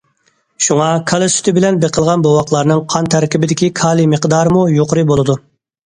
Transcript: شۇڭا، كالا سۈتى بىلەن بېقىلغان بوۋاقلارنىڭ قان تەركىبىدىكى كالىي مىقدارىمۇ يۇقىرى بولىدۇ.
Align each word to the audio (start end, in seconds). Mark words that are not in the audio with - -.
شۇڭا، 0.67 0.87
كالا 1.11 1.27
سۈتى 1.33 1.53
بىلەن 1.59 1.77
بېقىلغان 1.85 2.25
بوۋاقلارنىڭ 2.29 2.83
قان 2.97 3.13
تەركىبىدىكى 3.17 3.73
كالىي 3.85 4.13
مىقدارىمۇ 4.19 4.69
يۇقىرى 4.83 5.11
بولىدۇ. 5.15 5.43